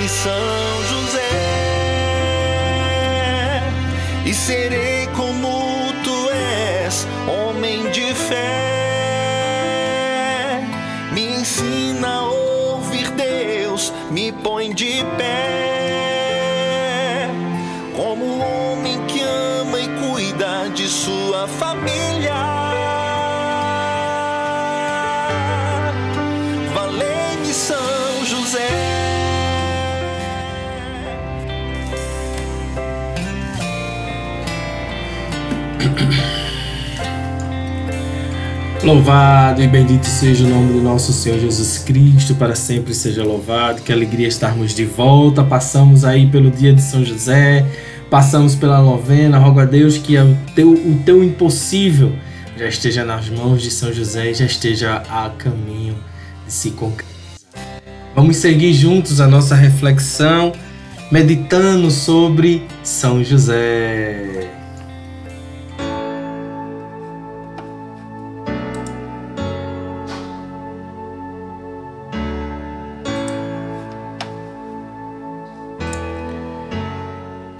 Valei-me 0.00 0.08
São 0.08 0.82
José 0.88 1.20
e 4.24 4.32
serei 4.32 5.06
como 5.08 5.92
tu 6.02 6.30
és, 6.30 7.06
homem 7.28 7.90
de 7.90 8.14
fé. 8.14 8.36
Me 11.12 11.40
ensina 11.40 12.08
a 12.08 12.22
ouvir 12.22 13.10
Deus, 13.10 13.92
me 14.10 14.32
põe 14.32 14.72
de 14.72 15.04
pé. 15.18 15.49
Louvado 38.82 39.62
e 39.62 39.68
bendito 39.68 40.06
seja 40.06 40.42
o 40.44 40.48
nome 40.48 40.72
do 40.72 40.80
nosso 40.80 41.12
Senhor 41.12 41.38
Jesus 41.38 41.78
Cristo, 41.78 42.34
para 42.34 42.54
sempre 42.54 42.94
seja 42.94 43.22
louvado. 43.22 43.82
Que 43.82 43.92
alegria 43.92 44.26
estarmos 44.26 44.74
de 44.74 44.86
volta. 44.86 45.44
Passamos 45.44 46.02
aí 46.02 46.26
pelo 46.26 46.50
dia 46.50 46.72
de 46.72 46.80
São 46.80 47.04
José, 47.04 47.66
passamos 48.08 48.54
pela 48.54 48.80
novena. 48.80 49.36
Rogo 49.36 49.60
a 49.60 49.66
Deus 49.66 49.98
que 49.98 50.16
o 50.16 50.34
teu, 50.54 50.72
o 50.72 51.02
teu 51.04 51.22
impossível 51.22 52.12
já 52.56 52.68
esteja 52.68 53.04
nas 53.04 53.28
mãos 53.28 53.60
de 53.62 53.70
São 53.70 53.92
José 53.92 54.30
e 54.30 54.34
já 54.34 54.46
esteja 54.46 55.02
a 55.10 55.28
caminho 55.28 55.96
de 56.46 56.52
se 56.52 56.70
concretizar. 56.70 57.10
Vamos 58.14 58.36
seguir 58.36 58.72
juntos 58.72 59.20
a 59.20 59.26
nossa 59.26 59.54
reflexão, 59.54 60.52
meditando 61.12 61.90
sobre 61.90 62.66
São 62.82 63.22
José. 63.22 64.59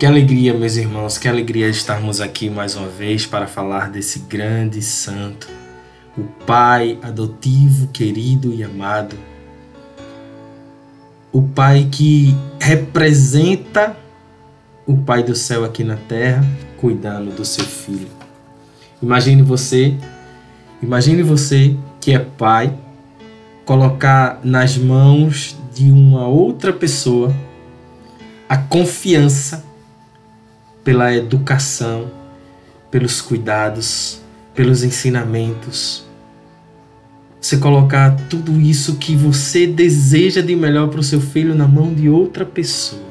Que 0.00 0.06
alegria, 0.06 0.54
meus 0.54 0.76
irmãos, 0.76 1.18
que 1.18 1.28
alegria 1.28 1.68
estarmos 1.68 2.22
aqui 2.22 2.48
mais 2.48 2.74
uma 2.74 2.88
vez 2.88 3.26
para 3.26 3.46
falar 3.46 3.90
desse 3.90 4.20
grande 4.20 4.80
santo, 4.80 5.46
o 6.16 6.22
Pai 6.46 6.98
adotivo, 7.02 7.86
querido 7.88 8.50
e 8.50 8.64
amado. 8.64 9.14
O 11.30 11.42
Pai 11.42 11.86
que 11.92 12.34
representa 12.58 13.94
o 14.86 14.96
Pai 14.96 15.22
do 15.22 15.34
céu 15.34 15.66
aqui 15.66 15.84
na 15.84 15.96
terra, 15.96 16.42
cuidando 16.78 17.36
do 17.36 17.44
seu 17.44 17.66
filho. 17.66 18.08
Imagine 19.02 19.42
você, 19.42 19.94
imagine 20.82 21.22
você 21.22 21.76
que 22.00 22.14
é 22.14 22.18
pai, 22.18 22.74
colocar 23.66 24.40
nas 24.42 24.78
mãos 24.78 25.54
de 25.74 25.92
uma 25.92 26.26
outra 26.26 26.72
pessoa 26.72 27.36
a 28.48 28.56
confiança 28.56 29.68
pela 30.90 31.14
educação, 31.14 32.10
pelos 32.90 33.20
cuidados, 33.20 34.20
pelos 34.52 34.82
ensinamentos. 34.82 36.04
Você 37.40 37.58
colocar 37.58 38.16
tudo 38.28 38.60
isso 38.60 38.96
que 38.96 39.14
você 39.14 39.68
deseja 39.68 40.40
de 40.40 40.56
melhor 40.56 40.88
para 40.88 40.98
o 40.98 41.04
seu 41.04 41.20
filho 41.20 41.54
na 41.54 41.68
mão 41.68 41.94
de 41.94 42.08
outra 42.08 42.44
pessoa. 42.44 43.08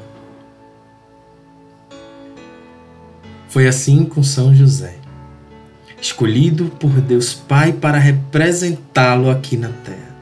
Foi 3.48 3.66
assim 3.66 4.04
com 4.04 4.22
São 4.22 4.54
José, 4.54 4.96
escolhido 6.02 6.66
por 6.78 6.90
Deus 6.90 7.32
Pai 7.32 7.72
para 7.72 7.96
representá-lo 7.96 9.30
aqui 9.30 9.56
na 9.56 9.70
terra. 9.70 10.14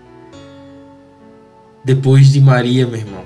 Depois 1.82 2.28
de 2.28 2.40
Maria, 2.40 2.86
meu 2.86 3.00
irmão, 3.00 3.24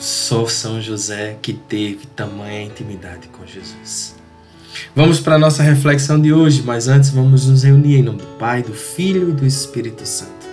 só 0.00 0.46
São 0.46 0.80
José 0.80 1.36
que 1.42 1.52
teve 1.52 2.06
tamanha 2.06 2.64
intimidade 2.64 3.28
com 3.28 3.46
Jesus. 3.46 4.16
Vamos 4.96 5.20
para 5.20 5.34
a 5.34 5.38
nossa 5.38 5.62
reflexão 5.62 6.18
de 6.18 6.32
hoje, 6.32 6.62
mas 6.64 6.88
antes 6.88 7.10
vamos 7.10 7.46
nos 7.46 7.62
reunir 7.62 7.96
em 7.98 8.02
nome 8.02 8.18
do 8.18 8.26
Pai, 8.38 8.62
do 8.62 8.72
Filho 8.72 9.28
e 9.28 9.32
do 9.32 9.46
Espírito 9.46 10.06
Santo. 10.06 10.48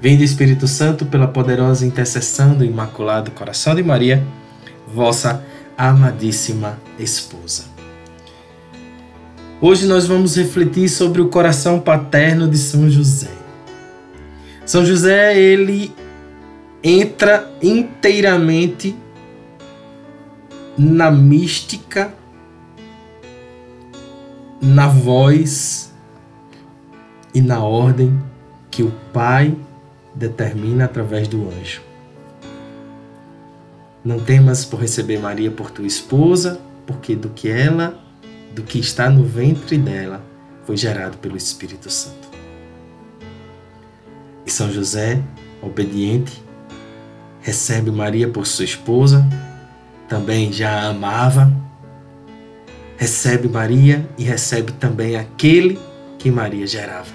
Vem 0.00 0.16
do 0.16 0.24
Espírito 0.24 0.66
Santo 0.66 1.06
pela 1.06 1.28
poderosa 1.28 1.86
intercessão 1.86 2.54
do 2.54 2.64
Imaculado 2.64 3.30
Coração 3.30 3.74
de 3.74 3.82
Maria, 3.82 4.26
vossa 4.92 5.44
amadíssima 5.78 6.78
esposa. 6.98 7.64
Hoje 9.60 9.86
nós 9.86 10.06
vamos 10.06 10.36
refletir 10.36 10.88
sobre 10.88 11.22
o 11.22 11.28
coração 11.28 11.78
paterno 11.78 12.48
de 12.48 12.58
São 12.58 12.90
José. 12.90 13.30
São 14.66 14.84
José, 14.84 15.38
ele 15.38 15.94
entra 16.84 17.50
inteiramente 17.62 18.94
na 20.76 21.10
mística, 21.10 22.12
na 24.60 24.86
voz 24.86 25.94
e 27.34 27.40
na 27.40 27.64
ordem 27.64 28.22
que 28.70 28.82
o 28.82 28.92
Pai 29.14 29.56
determina 30.14 30.84
através 30.84 31.26
do 31.26 31.48
anjo. 31.48 31.80
Não 34.04 34.20
temas 34.20 34.66
por 34.66 34.80
receber 34.80 35.18
Maria 35.18 35.50
por 35.50 35.70
tua 35.70 35.86
esposa, 35.86 36.60
porque 36.86 37.16
do 37.16 37.30
que 37.30 37.48
ela, 37.48 37.98
do 38.54 38.62
que 38.62 38.78
está 38.78 39.08
no 39.08 39.24
ventre 39.24 39.78
dela, 39.78 40.22
foi 40.64 40.76
gerado 40.76 41.16
pelo 41.16 41.38
Espírito 41.38 41.88
Santo. 41.88 42.28
E 44.44 44.50
São 44.50 44.70
José, 44.70 45.22
obediente, 45.62 46.43
recebe 47.44 47.90
Maria 47.90 48.26
por 48.26 48.46
sua 48.46 48.64
esposa, 48.64 49.28
também 50.08 50.50
já 50.50 50.70
a 50.70 50.88
amava, 50.88 51.52
recebe 52.96 53.48
Maria 53.48 54.08
e 54.16 54.24
recebe 54.24 54.72
também 54.72 55.14
aquele 55.14 55.78
que 56.18 56.30
Maria 56.30 56.66
gerava. 56.66 57.12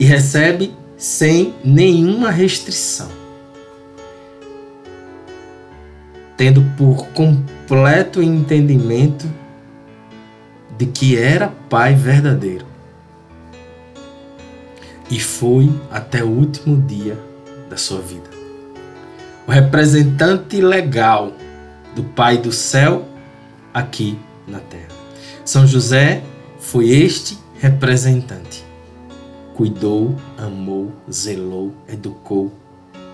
E 0.00 0.06
recebe 0.06 0.74
sem 0.96 1.54
nenhuma 1.62 2.30
restrição, 2.30 3.10
tendo 6.34 6.62
por 6.78 7.06
completo 7.08 8.22
entendimento 8.22 9.30
de 10.78 10.86
que 10.86 11.18
era 11.18 11.48
Pai 11.68 11.94
verdadeiro. 11.94 12.64
E 15.10 15.20
foi 15.20 15.70
até 15.90 16.24
o 16.24 16.28
último 16.28 16.80
dia 16.80 17.18
da 17.68 17.76
sua 17.76 18.00
vida 18.00 18.31
o 19.46 19.50
representante 19.50 20.60
legal 20.60 21.32
do 21.94 22.04
Pai 22.04 22.38
do 22.38 22.52
céu 22.52 23.06
aqui 23.72 24.18
na 24.46 24.60
terra. 24.60 24.88
São 25.44 25.66
José 25.66 26.22
foi 26.58 26.88
este 26.90 27.38
representante. 27.58 28.64
Cuidou, 29.54 30.16
amou, 30.38 30.92
zelou, 31.10 31.72
educou, 31.88 32.52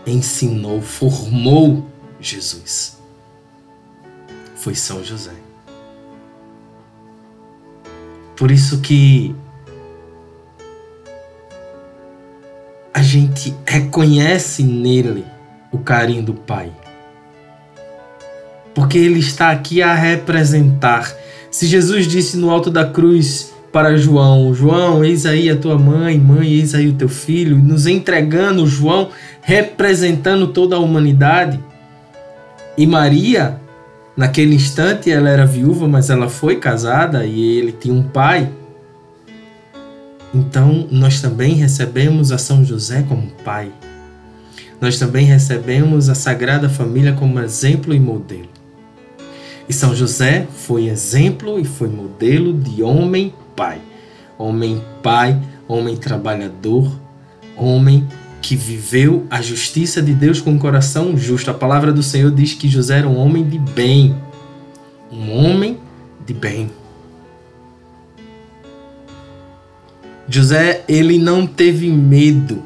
ensinou, 0.07 0.81
formou 0.81 1.87
Jesus. 2.21 2.99
Foi 4.57 4.75
São 4.75 5.03
José. 5.03 5.33
Por 8.37 8.51
isso 8.51 8.81
que 8.81 9.35
a 12.95 13.03
gente 13.03 13.55
reconhece 13.67 14.63
nele 14.63 15.25
o 15.71 15.79
carinho 15.79 16.23
do 16.23 16.35
Pai. 16.35 16.71
Porque 18.75 18.99
ele 18.99 19.19
está 19.19 19.51
aqui 19.51 19.83
a 19.83 19.95
representar. 19.95 21.13
Se 21.51 21.67
Jesus 21.67 22.07
disse 22.07 22.37
no 22.37 22.51
alto 22.51 22.71
da 22.71 22.85
cruz 22.85 23.53
para 23.73 23.97
João: 23.97 24.55
João, 24.55 25.05
eis 25.05 25.27
aí 25.27 25.51
a 25.51 25.57
tua 25.57 25.79
mãe, 25.79 26.19
mãe, 26.19 26.49
eis 26.49 26.75
aí 26.75 26.89
o 26.89 26.95
teu 26.95 27.09
filho, 27.09 27.57
nos 27.57 27.87
entregando 27.87 28.67
João, 28.67 29.11
representando 29.43 30.49
toda 30.49 30.77
a 30.77 30.79
humanidade. 30.79 31.59
E 32.77 32.87
Maria, 32.87 33.61
naquele 34.17 34.55
instante, 34.55 35.11
ela 35.11 35.29
era 35.29 35.45
viúva, 35.45 35.89
mas 35.89 36.11
ela 36.11 36.29
foi 36.29 36.57
casada 36.57 37.27
e 37.27 37.59
ele 37.59 37.73
tinha 37.73 37.95
um 37.95 38.05
pai. 38.05 38.49
Então, 40.33 40.87
nós 40.91 41.21
também 41.21 41.55
recebemos 41.55 42.31
a 42.31 42.39
São 42.39 42.65
José 42.65 43.05
como 43.09 43.33
pai 43.43 43.73
nós 44.81 44.99
também 44.99 45.27
recebemos 45.27 46.09
a 46.09 46.15
Sagrada 46.15 46.69
Família 46.69 47.13
como 47.13 47.41
exemplo 47.41 47.93
e 47.93 47.99
modelo. 47.99 48.49
E 49.69 49.73
São 49.73 49.95
José 49.95 50.47
foi 50.51 50.89
exemplo 50.89 51.59
e 51.59 51.65
foi 51.65 51.89
modelo 51.89 52.55
de 52.55 52.83
homem 52.83 53.35
pai. 53.57 53.81
Homem 54.39 54.83
pai, 55.03 55.39
homem 55.67 55.97
trabalhador, 55.97 56.91
homem 57.57 58.07
que 58.41 58.55
viveu 58.55 59.27
a 59.29 59.43
justiça 59.43 60.01
de 60.01 60.15
Deus 60.15 60.41
com 60.41 60.53
um 60.53 60.59
coração 60.59 61.17
justo. 61.19 61.51
A 61.51 61.55
palavra 61.55 61.93
do 61.93 62.03
Senhor 62.03 62.31
diz 62.31 62.55
que 62.55 62.69
José 62.69 62.99
era 62.99 63.09
um 63.09 63.19
homem 63.19 63.47
de 63.47 63.59
bem. 63.59 64.17
Um 65.11 65.33
homem 65.33 65.79
de 66.25 66.33
bem. 66.33 66.71
José, 70.29 70.85
ele 70.87 71.19
não 71.19 71.47
teve 71.47 71.91
medo 71.91 72.63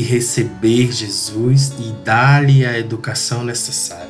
de 0.00 0.06
receber 0.06 0.90
Jesus 0.90 1.74
e 1.78 1.92
dar-lhe 2.02 2.64
a 2.64 2.78
educação 2.78 3.44
necessária. 3.44 4.08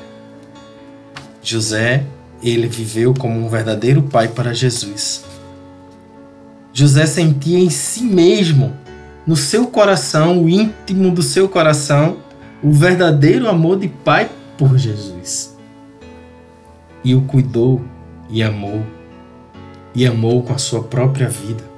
José, 1.42 2.04
ele 2.40 2.68
viveu 2.68 3.12
como 3.12 3.44
um 3.44 3.48
verdadeiro 3.48 4.02
pai 4.02 4.28
para 4.28 4.54
Jesus. 4.54 5.24
José 6.72 7.06
sentia 7.06 7.58
em 7.58 7.70
si 7.70 8.04
mesmo, 8.04 8.72
no 9.26 9.34
seu 9.34 9.66
coração, 9.66 10.44
o 10.44 10.48
íntimo 10.48 11.10
do 11.10 11.22
seu 11.22 11.48
coração, 11.48 12.18
o 12.62 12.70
verdadeiro 12.70 13.48
amor 13.48 13.76
de 13.80 13.88
pai 13.88 14.30
por 14.56 14.78
Jesus. 14.78 15.56
E 17.02 17.16
o 17.16 17.22
cuidou 17.22 17.84
e 18.28 18.44
amou, 18.44 18.86
e 19.92 20.06
amou 20.06 20.40
com 20.44 20.52
a 20.52 20.58
sua 20.58 20.84
própria 20.84 21.28
vida. 21.28 21.69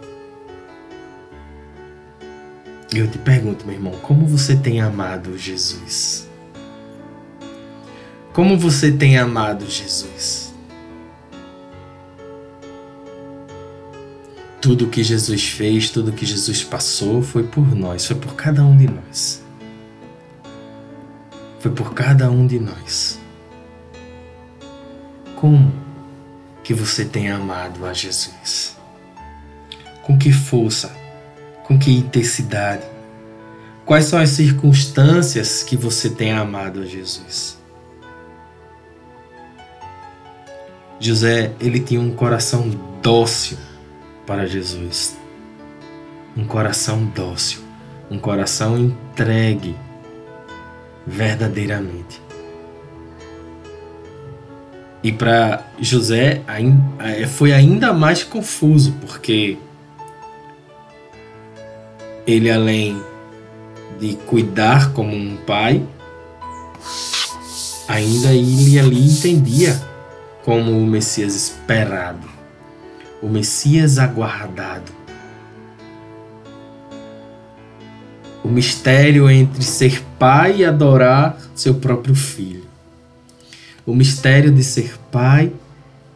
Eu 2.95 3.09
te 3.11 3.17
pergunto, 3.19 3.65
meu 3.65 3.75
irmão, 3.75 3.93
como 4.03 4.27
você 4.27 4.55
tem 4.55 4.83
amado 4.83 5.39
Jesus? 5.39 6.29
Como 8.35 8.59
você 8.59 8.93
tem 8.93 9.17
amado 9.17 9.65
Jesus? 9.65 10.53
Tudo 14.61 14.89
que 14.89 15.03
Jesus 15.03 15.49
fez, 15.49 15.89
tudo 15.89 16.13
que 16.13 16.27
Jesus 16.27 16.63
passou 16.63 17.23
foi 17.23 17.45
por 17.45 17.75
nós, 17.75 18.07
foi 18.07 18.17
por 18.17 18.35
cada 18.35 18.63
um 18.63 18.77
de 18.77 18.87
nós. 18.87 19.43
Foi 21.61 21.71
por 21.71 21.95
cada 21.95 22.31
um 22.31 22.47
de 22.47 22.61
nós. 22.61 23.19
Como 25.35 25.73
que 26.63 26.75
você 26.75 27.07
tem 27.07 27.31
amado 27.31 27.87
a 27.87 27.95
Jesus? 27.95 28.77
Com 30.03 30.19
que 30.19 30.31
força? 30.31 31.02
Com 31.73 31.79
que 31.79 31.91
intensidade? 31.91 32.83
Quais 33.87 34.05
são 34.05 34.19
as 34.19 34.29
circunstâncias 34.29 35.63
que 35.63 35.75
você 35.75 36.11
tem 36.11 36.31
amado 36.31 36.83
a 36.83 36.85
Jesus? 36.85 37.59
José, 41.01 41.53
ele 41.59 41.81
tinha 41.81 41.99
um 41.99 42.11
coração 42.11 42.69
dócil 43.01 43.57
para 44.27 44.47
Jesus. 44.47 45.17
Um 46.37 46.45
coração 46.45 47.07
dócil, 47.07 47.61
um 48.11 48.19
coração 48.19 48.77
entregue 48.77 49.75
verdadeiramente. 51.07 52.21
E 55.03 55.11
para 55.11 55.67
José 55.81 56.43
foi 57.31 57.51
ainda 57.51 57.95
mais 57.95 58.23
confuso, 58.23 58.93
porque 59.01 59.57
ele 62.27 62.51
além 62.51 63.03
de 63.99 64.15
cuidar 64.27 64.93
como 64.93 65.15
um 65.15 65.37
pai, 65.39 65.85
ainda 67.89 68.33
ele 68.33 68.79
ali 68.79 69.11
entendia 69.11 69.81
como 70.45 70.73
o 70.73 70.87
Messias 70.87 71.35
esperado, 71.35 72.29
o 73.21 73.29
Messias 73.29 73.99
aguardado. 73.99 74.93
O 78.45 78.49
mistério 78.49 79.31
entre 79.31 79.63
ser 79.63 80.03
pai 80.19 80.59
e 80.59 80.65
adorar 80.65 81.39
seu 81.55 81.75
próprio 81.75 82.15
filho. 82.15 82.65
O 83.87 83.95
mistério 83.95 84.51
de 84.51 84.65
ser 84.65 84.99
pai 85.13 85.53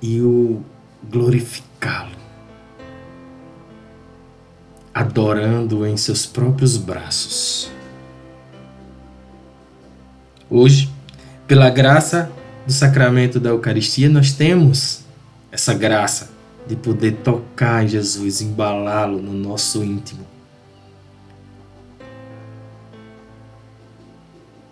e 0.03 0.21
o 0.21 0.61
glorificá-lo 1.09 2.16
adorando 4.97 5.87
em 5.87 5.95
seus 5.95 6.25
próprios 6.25 6.79
braços. 6.79 7.71
Hoje, 10.49 10.91
pela 11.47 11.69
graça 11.69 12.31
do 12.67 12.73
sacramento 12.73 13.39
da 13.39 13.51
Eucaristia, 13.51 14.09
nós 14.09 14.33
temos 14.33 15.05
essa 15.53 15.75
graça 15.75 16.31
de 16.67 16.77
poder 16.77 17.17
tocar 17.17 17.85
em 17.85 17.89
Jesus, 17.89 18.41
embalá-lo 18.41 19.21
no 19.21 19.35
nosso 19.35 19.85
íntimo. 19.85 20.25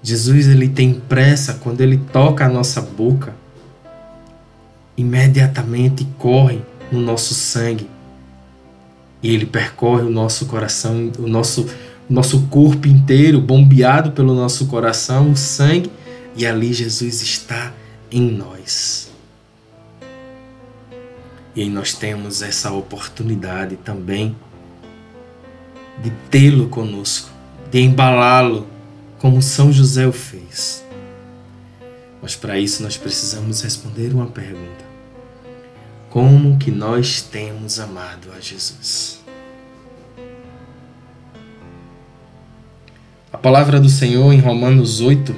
Jesus 0.02 0.48
ele 0.48 0.70
tem 0.70 0.94
pressa 0.94 1.52
quando 1.52 1.82
ele 1.82 1.98
toca 1.98 2.46
a 2.46 2.48
nossa 2.48 2.80
boca, 2.80 3.34
imediatamente 4.96 6.08
corre 6.16 6.62
no 6.90 6.98
nosso 6.98 7.34
sangue 7.34 7.92
e 9.24 9.34
ele 9.34 9.46
percorre 9.46 10.02
o 10.02 10.10
nosso 10.10 10.44
coração, 10.44 11.10
o 11.18 11.26
nosso, 11.26 11.66
nosso 12.10 12.42
corpo 12.48 12.86
inteiro, 12.86 13.40
bombeado 13.40 14.12
pelo 14.12 14.34
nosso 14.34 14.66
coração, 14.66 15.30
o 15.30 15.36
sangue, 15.36 15.90
e 16.36 16.44
ali 16.44 16.74
Jesus 16.74 17.22
está 17.22 17.72
em 18.12 18.20
nós. 18.20 19.10
E 21.56 21.62
aí 21.62 21.70
nós 21.70 21.94
temos 21.94 22.42
essa 22.42 22.70
oportunidade 22.70 23.76
também 23.76 24.36
de 26.02 26.10
tê-lo 26.30 26.68
conosco, 26.68 27.30
de 27.70 27.80
embalá-lo 27.80 28.66
como 29.18 29.40
São 29.40 29.72
José 29.72 30.06
o 30.06 30.12
fez. 30.12 30.84
Mas 32.20 32.36
para 32.36 32.58
isso 32.58 32.82
nós 32.82 32.98
precisamos 32.98 33.62
responder 33.62 34.12
uma 34.12 34.26
pergunta: 34.26 34.84
como 36.14 36.56
que 36.58 36.70
nós 36.70 37.22
temos 37.22 37.80
amado 37.80 38.30
a 38.36 38.40
Jesus. 38.40 39.20
A 43.32 43.36
palavra 43.36 43.80
do 43.80 43.88
Senhor 43.88 44.32
em 44.32 44.38
Romanos 44.38 45.00
8, 45.00 45.34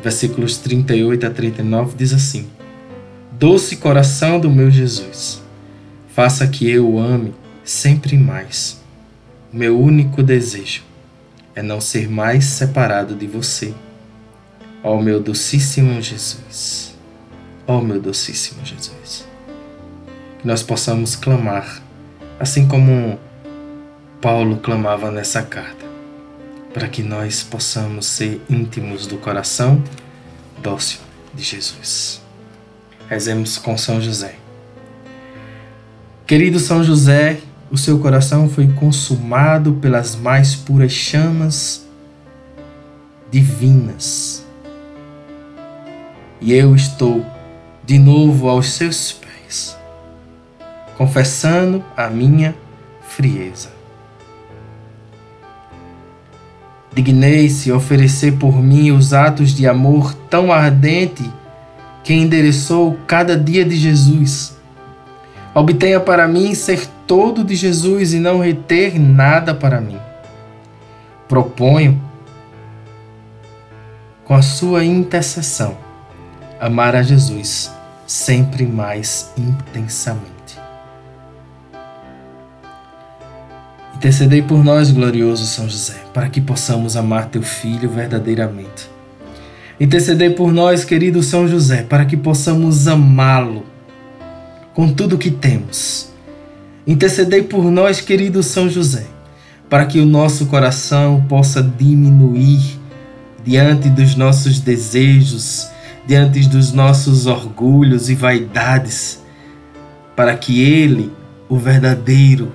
versículos 0.00 0.56
38 0.58 1.26
a 1.26 1.30
39 1.30 1.96
diz 1.96 2.12
assim: 2.12 2.48
Doce 3.32 3.78
coração 3.78 4.38
do 4.38 4.48
meu 4.48 4.70
Jesus, 4.70 5.42
faça 6.14 6.46
que 6.46 6.70
eu 6.70 6.88
o 6.88 7.00
ame 7.00 7.34
sempre 7.64 8.16
mais. 8.16 8.80
Meu 9.52 9.80
único 9.80 10.22
desejo 10.22 10.84
é 11.56 11.60
não 11.60 11.80
ser 11.80 12.08
mais 12.08 12.44
separado 12.44 13.16
de 13.16 13.26
você, 13.26 13.74
ó 14.80 15.02
meu 15.02 15.20
docíssimo 15.20 16.00
Jesus. 16.00 16.91
Ó 17.72 17.78
oh, 17.78 17.80
meu 17.80 17.98
docíssimo 17.98 18.62
Jesus. 18.66 19.26
Que 20.38 20.46
nós 20.46 20.62
possamos 20.62 21.16
clamar, 21.16 21.82
assim 22.38 22.68
como 22.68 23.18
Paulo 24.20 24.58
clamava 24.58 25.10
nessa 25.10 25.42
carta, 25.42 25.86
para 26.74 26.86
que 26.86 27.02
nós 27.02 27.42
possamos 27.42 28.04
ser 28.04 28.42
íntimos 28.50 29.06
do 29.06 29.16
coração 29.16 29.82
dócil 30.62 31.00
de 31.32 31.42
Jesus. 31.42 32.20
Rezemos 33.08 33.56
com 33.56 33.78
São 33.78 34.02
José. 34.02 34.34
Querido 36.26 36.58
São 36.58 36.84
José, 36.84 37.40
o 37.70 37.78
seu 37.78 37.98
coração 38.00 38.50
foi 38.50 38.70
consumado 38.74 39.72
pelas 39.80 40.14
mais 40.14 40.54
puras 40.54 40.92
chamas 40.92 41.86
divinas. 43.30 44.44
E 46.38 46.52
eu 46.52 46.76
estou 46.76 47.31
de 47.84 47.98
novo 47.98 48.48
aos 48.48 48.72
seus 48.72 49.12
pés, 49.12 49.76
confessando 50.96 51.84
a 51.96 52.08
minha 52.08 52.54
frieza. 53.02 53.70
Dignei-se 56.94 57.72
oferecer 57.72 58.32
por 58.38 58.62
mim 58.62 58.90
os 58.90 59.14
atos 59.14 59.54
de 59.54 59.66
amor 59.66 60.14
tão 60.28 60.52
ardente 60.52 61.28
que 62.04 62.12
endereçou 62.12 62.98
cada 63.06 63.36
dia 63.36 63.64
de 63.64 63.76
Jesus. 63.76 64.56
Obtenha 65.54 66.00
para 66.00 66.28
mim 66.28 66.54
ser 66.54 66.86
todo 67.06 67.44
de 67.44 67.54
Jesus 67.54 68.12
e 68.12 68.18
não 68.18 68.40
reter 68.40 68.98
nada 68.98 69.54
para 69.54 69.80
mim. 69.80 69.98
Proponho, 71.28 72.00
com 74.24 74.34
a 74.34 74.42
sua 74.42 74.84
intercessão, 74.84 75.76
amar 76.62 76.94
a 76.94 77.02
Jesus 77.02 77.72
sempre 78.06 78.64
mais 78.64 79.32
intensamente. 79.36 80.30
Intercedei 83.96 84.42
por 84.42 84.62
nós, 84.62 84.92
glorioso 84.92 85.44
São 85.44 85.68
José, 85.68 86.04
para 86.14 86.28
que 86.28 86.40
possamos 86.40 86.96
amar 86.96 87.26
teu 87.26 87.42
filho 87.42 87.90
verdadeiramente. 87.90 88.88
Intercedei 89.80 90.30
por 90.30 90.52
nós, 90.52 90.84
querido 90.84 91.20
São 91.20 91.48
José, 91.48 91.82
para 91.82 92.04
que 92.04 92.16
possamos 92.16 92.86
amá-lo 92.86 93.64
com 94.72 94.92
tudo 94.92 95.18
que 95.18 95.32
temos. 95.32 96.12
Intercedei 96.86 97.42
por 97.42 97.64
nós, 97.72 98.00
querido 98.00 98.40
São 98.40 98.68
José, 98.68 99.06
para 99.68 99.84
que 99.84 99.98
o 99.98 100.06
nosso 100.06 100.46
coração 100.46 101.26
possa 101.28 101.60
diminuir 101.60 102.80
diante 103.44 103.88
dos 103.88 104.14
nossos 104.14 104.60
desejos, 104.60 105.71
diante 106.06 106.48
dos 106.48 106.72
nossos 106.72 107.26
orgulhos 107.26 108.10
e 108.10 108.14
vaidades, 108.14 109.22
para 110.16 110.36
que 110.36 110.62
Ele, 110.62 111.12
o 111.48 111.56
verdadeiro 111.56 112.52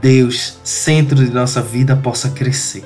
Deus, 0.00 0.58
centro 0.62 1.16
de 1.16 1.32
nossa 1.32 1.60
vida, 1.60 1.96
possa 1.96 2.30
crescer. 2.30 2.84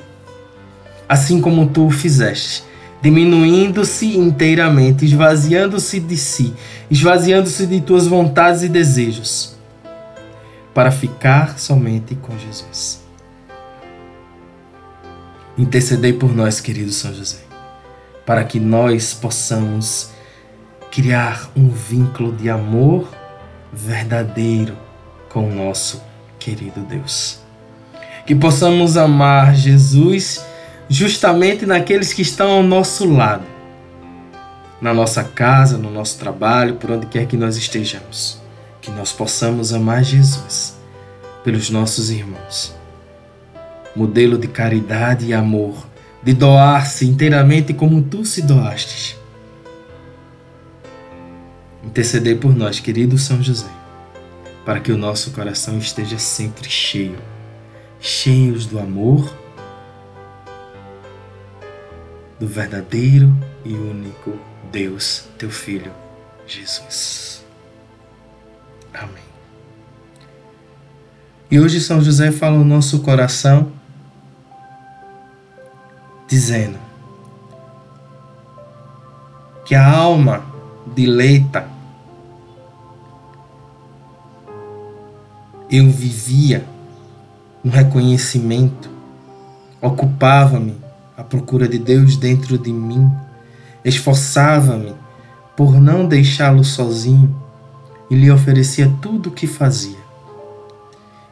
Assim 1.07 1.41
como 1.41 1.67
tu 1.67 1.87
o 1.87 1.91
fizeste, 1.91 2.63
diminuindo-se 3.01 4.17
inteiramente, 4.17 5.05
esvaziando-se 5.05 5.99
de 5.99 6.17
si, 6.17 6.53
esvaziando-se 6.89 7.67
de 7.67 7.81
tuas 7.81 8.07
vontades 8.07 8.63
e 8.63 8.69
desejos, 8.69 9.55
para 10.73 10.89
ficar 10.89 11.59
somente 11.59 12.15
com 12.15 12.37
Jesus. 12.37 13.01
Intercedei 15.57 16.13
por 16.13 16.33
nós, 16.33 16.61
querido 16.61 16.91
São 16.91 17.13
José, 17.13 17.39
para 18.31 18.45
que 18.45 18.61
nós 18.61 19.13
possamos 19.13 20.11
criar 20.89 21.51
um 21.53 21.67
vínculo 21.67 22.31
de 22.31 22.49
amor 22.49 23.09
verdadeiro 23.73 24.73
com 25.27 25.49
o 25.49 25.53
nosso 25.53 26.01
querido 26.39 26.79
Deus. 26.79 27.41
Que 28.25 28.33
possamos 28.33 28.95
amar 28.95 29.53
Jesus 29.53 30.45
justamente 30.87 31.65
naqueles 31.65 32.13
que 32.13 32.21
estão 32.21 32.51
ao 32.51 32.63
nosso 32.63 33.03
lado, 33.05 33.43
na 34.79 34.93
nossa 34.93 35.25
casa, 35.25 35.77
no 35.77 35.91
nosso 35.91 36.17
trabalho, 36.17 36.75
por 36.75 36.89
onde 36.91 37.07
quer 37.07 37.25
que 37.25 37.35
nós 37.35 37.57
estejamos. 37.57 38.41
Que 38.81 38.91
nós 38.91 39.11
possamos 39.11 39.73
amar 39.73 40.05
Jesus 40.05 40.77
pelos 41.43 41.69
nossos 41.69 42.09
irmãos. 42.09 42.73
Modelo 43.93 44.37
de 44.37 44.47
caridade 44.47 45.25
e 45.25 45.33
amor, 45.33 45.90
de 46.23 46.33
doar-se 46.33 47.05
inteiramente 47.05 47.73
como 47.73 48.01
tu 48.01 48.23
se 48.25 48.41
doastes. 48.41 49.15
Interceder 51.83 52.37
por 52.37 52.55
nós, 52.55 52.79
querido 52.79 53.17
São 53.17 53.41
José 53.41 53.81
para 54.65 54.79
que 54.79 54.91
o 54.91 54.97
nosso 54.97 55.31
coração 55.31 55.77
esteja 55.77 56.17
sempre 56.17 56.69
cheio, 56.69 57.17
cheios 57.99 58.65
do 58.65 58.79
amor 58.79 59.33
do 62.39 62.47
verdadeiro 62.47 63.35
e 63.63 63.73
único 63.73 64.37
Deus, 64.71 65.25
teu 65.37 65.49
Filho, 65.49 65.91
Jesus. 66.47 67.45
Amém. 68.93 69.23
E 71.49 71.59
hoje 71.59 71.79
São 71.79 72.01
José 72.01 72.31
fala 72.31 72.57
o 72.57 72.63
nosso 72.63 72.99
coração 73.01 73.71
dizendo 76.31 76.79
que 79.65 79.75
a 79.75 79.85
alma 79.85 80.41
dileita 80.95 81.67
eu 85.69 85.89
vivia 85.89 86.65
um 87.65 87.69
reconhecimento, 87.69 88.89
ocupava-me 89.81 90.77
à 91.17 91.23
procura 91.23 91.67
de 91.67 91.77
Deus 91.77 92.15
dentro 92.15 92.57
de 92.57 92.71
mim, 92.71 93.11
esforçava-me 93.83 94.95
por 95.57 95.81
não 95.81 96.07
deixá-lo 96.07 96.63
sozinho 96.63 97.35
e 98.09 98.15
lhe 98.15 98.31
oferecia 98.31 98.89
tudo 99.01 99.27
o 99.27 99.33
que 99.33 99.47
fazia. 99.47 99.99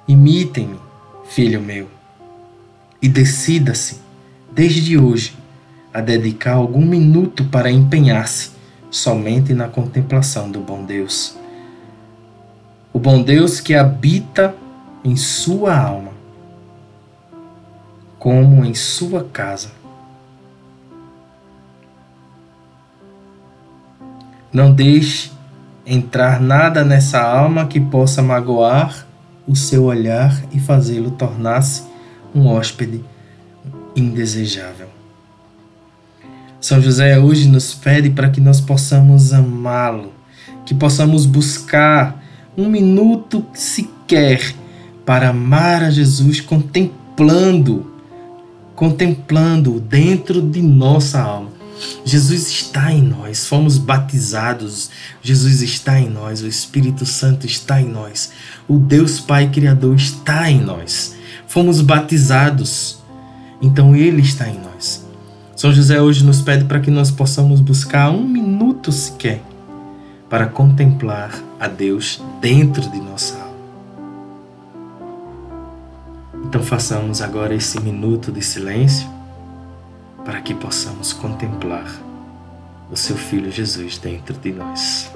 Imitem-me, 0.06 0.79
filho 1.24 1.62
meu, 1.62 1.88
e 3.01 3.08
decida-se, 3.08 4.09
desde 4.53 4.98
hoje, 4.98 5.38
a 5.94 6.01
dedicar 6.01 6.53
algum 6.53 6.86
minuto 6.86 7.46
para 7.46 7.72
empenhar-se 7.72 8.51
somente 8.91 9.53
na 9.53 9.68
contemplação 9.68 10.50
do 10.50 10.60
bom 10.60 10.84
Deus 10.84 11.39
o 12.91 12.98
bom 12.98 13.22
Deus 13.22 13.60
que 13.60 13.75
habita 13.75 14.56
em 15.03 15.15
sua 15.15 15.77
alma, 15.77 16.12
como 18.18 18.65
em 18.65 18.74
sua 18.74 19.24
casa. 19.24 19.70
Não 24.51 24.74
deixe 24.74 25.32
entrar 25.86 26.41
nada 26.41 26.84
nessa 26.84 27.22
alma 27.22 27.68
que 27.68 27.79
possa 27.79 28.22
magoar 28.22 29.06
o 29.48 29.56
seu 29.56 29.86
olhar 29.86 30.44
e 30.51 30.60
fazê-lo 30.60 31.12
tornar-se 31.12 31.84
um 32.34 32.48
hóspede 32.48 33.03
indesejável. 33.96 34.88
São 36.62 36.81
José 36.81 37.17
hoje 37.17 37.48
nos 37.48 37.74
pede 37.74 38.10
para 38.10 38.29
que 38.29 38.41
nós 38.41 38.60
possamos 38.60 39.34
amá-lo, 39.34 40.12
que 40.65 40.74
possamos 40.74 41.25
buscar 41.25 42.22
um 42.58 42.67
minuto 42.67 43.46
sequer 43.53 44.53
para 45.05 45.29
amar 45.29 45.84
a 45.84 45.89
Jesus 45.89 46.41
contemplando, 46.41 47.91
contemplando 48.75 49.79
dentro 49.79 50.41
de 50.41 50.62
nossa 50.62 51.22
alma. 51.22 51.50
Jesus 52.03 52.50
está 52.50 52.91
em 52.91 53.01
nós, 53.01 53.48
fomos 53.48 53.77
batizados, 53.77 54.89
Jesus 55.22 55.62
está 55.62 55.98
em 55.98 56.10
nós, 56.10 56.41
o 56.41 56.48
Espírito 56.48 57.05
Santo 57.05 57.46
está 57.46 57.81
em 57.81 57.88
nós, 57.88 58.31
o 58.67 58.77
Deus 58.77 59.19
Pai 59.19 59.50
Criador 59.50 59.96
está 59.96 60.51
em 60.51 60.60
nós, 60.60 61.15
fomos 61.48 61.81
batizados, 61.81 62.99
então 63.62 63.96
Ele 63.96 64.22
está 64.22 64.48
em 64.48 64.60
nós. 64.60 65.06
São 65.56 65.74
José 65.74 66.01
hoje 66.01 66.24
nos 66.24 66.42
pede 66.42 66.66
para 66.66 66.80
que 66.80 66.89
nós 66.89 67.12
possamos 67.12 67.60
buscar 67.60 68.10
um 68.12 68.25
minuto 68.25 68.92
sequer 68.92 69.42
para 70.30 70.46
contemplar 70.48 71.32
a 71.60 71.68
Deus 71.68 72.22
dentro 72.39 72.89
de 72.89 73.00
nossa 73.00 73.36
alma. 73.36 73.50
Então 76.46 76.63
façamos 76.63 77.22
agora 77.22 77.54
esse 77.54 77.80
minuto 77.82 78.32
de 78.32 78.42
silêncio 78.42 79.10
para 80.24 80.42
que 80.42 80.54
possamos 80.54 81.12
contemplar 81.12 81.92
o 82.92 82.96
seu 82.96 83.16
Filho 83.16 83.51
Jesus 83.51 83.98
dentro 83.98 84.36
de 84.36 84.51
nós. 84.51 85.12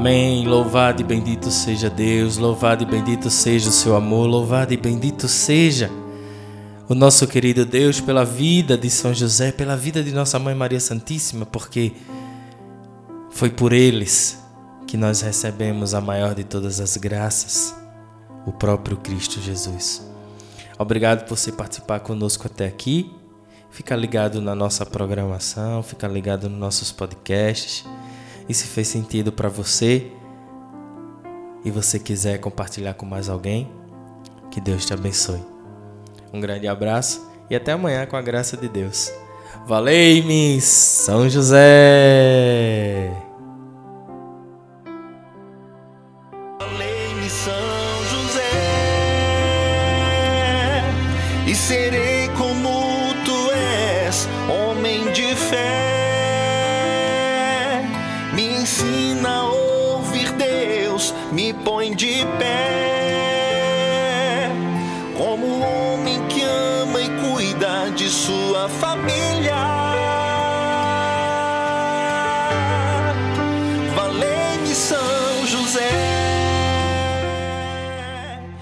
Amém. 0.00 0.48
Louvado 0.48 1.02
e 1.02 1.04
bendito 1.04 1.50
seja 1.50 1.90
Deus, 1.90 2.38
louvado 2.38 2.82
e 2.82 2.86
bendito 2.86 3.28
seja 3.28 3.68
o 3.68 3.72
seu 3.72 3.94
amor, 3.94 4.26
louvado 4.26 4.72
e 4.72 4.76
bendito 4.78 5.28
seja 5.28 5.90
o 6.88 6.94
nosso 6.94 7.26
querido 7.26 7.66
Deus 7.66 8.00
pela 8.00 8.24
vida 8.24 8.78
de 8.78 8.88
São 8.88 9.12
José, 9.12 9.52
pela 9.52 9.76
vida 9.76 10.02
de 10.02 10.10
nossa 10.10 10.38
mãe 10.38 10.54
Maria 10.54 10.80
Santíssima, 10.80 11.44
porque 11.44 11.92
foi 13.28 13.50
por 13.50 13.74
eles 13.74 14.42
que 14.86 14.96
nós 14.96 15.20
recebemos 15.20 15.92
a 15.92 16.00
maior 16.00 16.34
de 16.34 16.44
todas 16.44 16.80
as 16.80 16.96
graças, 16.96 17.74
o 18.46 18.52
próprio 18.52 18.96
Cristo 18.96 19.38
Jesus. 19.38 20.02
Obrigado 20.78 21.26
por 21.26 21.36
você 21.36 21.52
participar 21.52 22.00
conosco 22.00 22.46
até 22.46 22.66
aqui 22.66 23.12
fica 23.70 23.94
ligado 23.94 24.40
na 24.40 24.54
nossa 24.54 24.84
programação, 24.84 25.82
fica 25.82 26.08
ligado 26.08 26.48
nos 26.48 26.58
nossos 26.58 26.90
podcasts. 26.90 27.84
E 28.50 28.54
se 28.54 28.66
fez 28.66 28.88
sentido 28.88 29.30
para 29.30 29.48
você 29.48 30.10
e 31.64 31.70
você 31.70 32.00
quiser 32.00 32.38
compartilhar 32.38 32.94
com 32.94 33.06
mais 33.06 33.28
alguém, 33.28 33.70
que 34.50 34.60
Deus 34.60 34.84
te 34.84 34.92
abençoe. 34.92 35.40
Um 36.32 36.40
grande 36.40 36.66
abraço 36.66 37.30
e 37.48 37.54
até 37.54 37.70
amanhã 37.70 38.06
com 38.06 38.16
a 38.16 38.20
graça 38.20 38.56
de 38.56 38.68
Deus. 38.68 39.12
Valeu, 39.68 40.24
São 40.60 41.30
José! 41.30 43.12
São 47.28 48.04
José 48.10 48.42
e 51.46 51.54
serei 51.54 52.28
como 52.36 53.14
tu 53.24 53.52
és, 53.52 54.28
homem 54.48 55.12
de 55.12 55.36
fé. 55.36 55.99
Me 61.32 61.52
põe 61.52 61.94
de 61.94 62.24
pé, 62.38 62.79